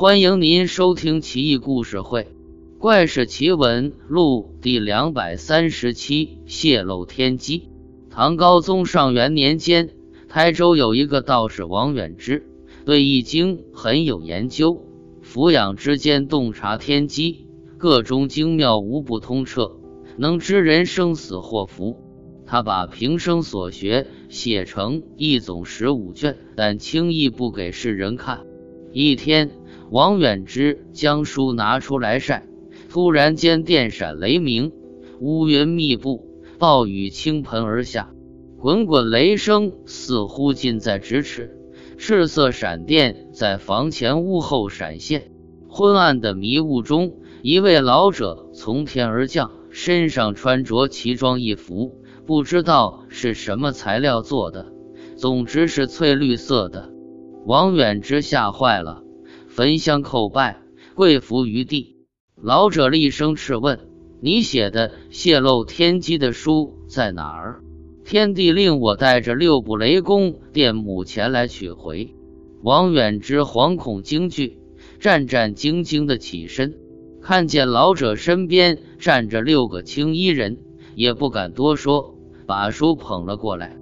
[0.00, 2.22] 欢迎您收听《奇异故事会·
[2.78, 7.68] 怪事奇闻录》第两百三十七泄露天机。
[8.08, 9.90] 唐高宗上元年间，
[10.26, 12.46] 台州有一个道士王远之，
[12.86, 14.86] 对易经很有研究，
[15.20, 17.46] 俯仰之间洞察天机，
[17.76, 19.76] 各种精妙无不通彻，
[20.16, 21.98] 能知人生死祸福。
[22.46, 28.46] 他把平生所学写成一总十五卷，但轻易不给世人看。
[28.94, 29.50] 一天。
[29.90, 32.46] 王远之将书拿出来晒，
[32.88, 34.70] 突然间电闪雷鸣，
[35.18, 36.28] 乌云密布，
[36.60, 38.12] 暴雨倾盆而下，
[38.56, 41.56] 滚滚雷声似乎近在咫尺，
[41.98, 45.32] 赤色闪电在房前屋后闪现。
[45.68, 54.72] 昏暗的迷雾中，一位老者从天而降，身上穿着奇装异服，不知道是什么材料做的，
[55.16, 56.92] 总之是翠绿色的。
[57.44, 59.02] 王远之吓坏了。
[59.60, 60.62] 焚香叩拜，
[60.94, 61.96] 跪伏于地。
[62.40, 63.90] 老者厉声斥问
[64.22, 67.60] ：“你写的泄露天机的书在哪儿？
[68.02, 72.14] 天帝令我带着六部雷公电母前来取回。”
[72.64, 74.56] 王远之惶恐惊惧，
[74.98, 76.78] 战战兢兢地起身，
[77.20, 80.56] 看见老者身边站着六个青衣人，
[80.94, 82.14] 也不敢多说，
[82.46, 83.76] 把书捧了过来。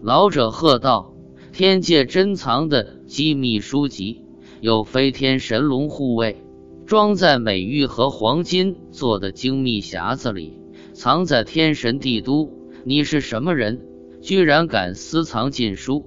[0.00, 1.12] 老者喝道
[1.52, 4.20] ：“天界珍藏的机密书籍。”
[4.64, 6.42] 有飞天神龙护卫，
[6.86, 10.54] 装在美玉和黄金做的精密匣子里，
[10.94, 12.48] 藏在天神帝都。
[12.82, 13.82] 你是什么人？
[14.22, 16.06] 居然敢私藏禁书？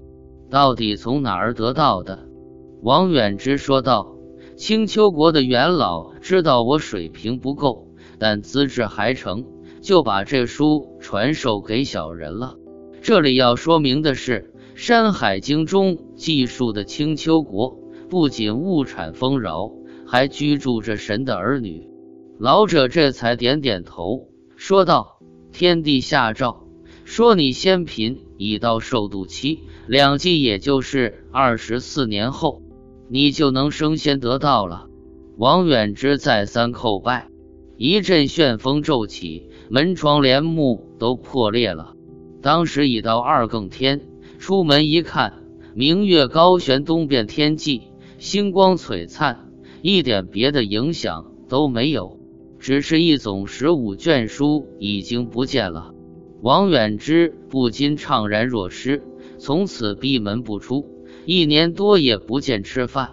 [0.50, 2.28] 到底从哪儿得到的？
[2.82, 4.16] 王远之说道
[4.58, 9.46] ：“青丘国的元老知道我水平不够，但资质还成，
[9.82, 12.56] 就把这书传授给小人了。
[13.04, 17.78] 这里要说明的是，《山海经》中记述的青丘国。”
[18.10, 19.72] 不仅物产丰饶，
[20.06, 21.90] 还居住着神的儿女。
[22.40, 25.20] 老者这才点点头，说道
[25.52, 26.68] ：“天帝下诏，
[27.04, 32.62] 说你先嫔已到受度期，两季也就是二十四年后，
[33.10, 34.88] 你就能升仙得道了。”
[35.38, 37.28] 王远之再三叩拜，
[37.76, 41.94] 一阵旋风骤起，门窗帘幕都破裂了。
[42.42, 44.02] 当时已到二更天，
[44.40, 45.44] 出门一看，
[45.76, 47.84] 明月高悬，东边天际。
[48.18, 49.52] 星光璀璨，
[49.84, 52.20] 一点别的影响都没有，
[52.60, 55.94] 只是一总十五卷书已经不见了。
[56.42, 59.04] 王远之不禁怅然若失，
[59.38, 60.86] 从此闭门不出，
[61.26, 63.12] 一年多也不见吃饭。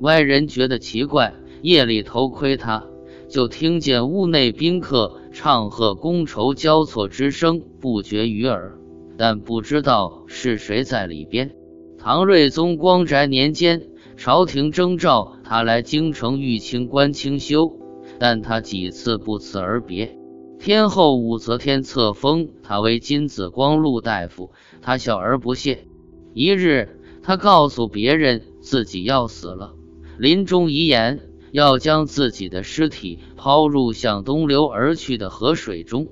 [0.00, 2.84] 外人觉得奇怪，夜里偷窥他，
[3.28, 8.78] 就听见屋内宾客唱和觥筹交错之声不绝于耳，
[9.16, 11.54] 但不知道是谁在里边。
[11.98, 13.88] 唐睿宗光宅年间。
[14.16, 17.76] 朝廷征召他来京城玉清观清修，
[18.18, 20.16] 但他几次不辞而别。
[20.60, 25.86] 天后武则天册封他为金紫光禄大夫，他笑而不谢。
[26.34, 29.74] 一日，他告诉别人自己要死了，
[30.18, 36.06] 临终遗言要将自己的尸体抛入向东流而去的河水中，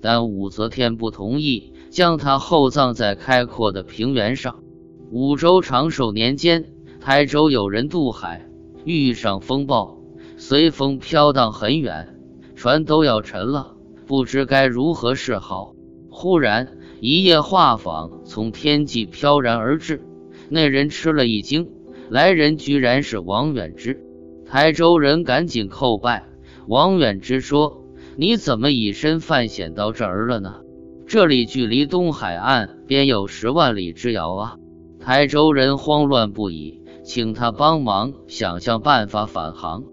[0.00, 4.64] 但武则天不同意，将他厚葬在开阔的平原上。
[5.12, 6.64] 武周长寿年间。
[7.04, 8.46] 台州有人渡海，
[8.84, 9.98] 遇上风暴，
[10.36, 12.16] 随风飘荡很远，
[12.54, 13.74] 船都要沉了，
[14.06, 15.74] 不知该如何是好。
[16.10, 20.04] 忽然，一叶画舫从天际飘然而至，
[20.48, 21.70] 那人吃了一惊，
[22.08, 24.00] 来人居然是王远之。
[24.46, 26.28] 台州人赶紧叩拜。
[26.68, 27.82] 王远之说
[28.14, 30.60] ：“你怎么以身犯险到这儿了呢？
[31.08, 34.56] 这里距离东海岸边有十万里之遥啊！”
[35.04, 36.80] 台州人慌乱不已。
[37.04, 39.84] 请他帮忙想想办法返航。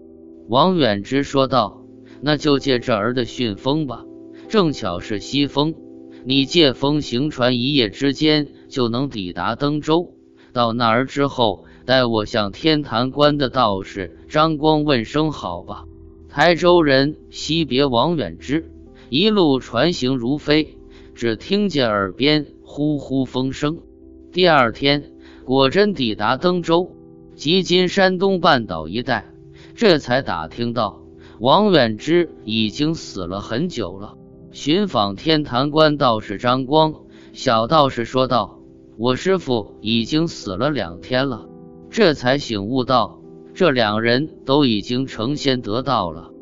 [0.48, 1.84] 王远之说道
[2.22, 4.04] ：“那就借这儿的旋风吧，
[4.48, 5.74] 正巧是西风。
[6.24, 10.14] 你借风行船，一夜之间就能抵达登州。
[10.52, 15.84] 到那儿之后，待我向天坛关的道士张光问声好吧。”
[16.28, 18.70] 台州人惜别王远之，
[19.08, 20.78] 一路船行如飞，
[21.14, 23.78] 只听见耳边呼呼风声。
[24.30, 25.12] 第二天，
[25.44, 26.92] 果真抵达登州。
[27.40, 29.32] 及今山东半岛一带，
[29.74, 31.00] 这才打听到
[31.38, 34.18] 王远之已经死了很久了。
[34.52, 36.92] 寻访天坛观道士张光，
[37.32, 38.58] 小道士说道
[38.98, 41.46] ：“我师傅已经死了两天了。”
[41.88, 43.22] 这才醒悟到，
[43.54, 46.32] 这两人都已经成仙得道了。